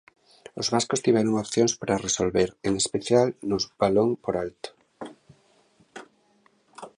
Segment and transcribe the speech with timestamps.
[0.61, 4.69] Os vascos tiveron opcións pra resolver, en especial, nos balón por alto.